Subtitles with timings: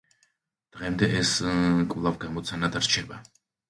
[0.77, 1.35] დღემდე ეს
[1.95, 3.27] კვლავ გამოცანად რჩება.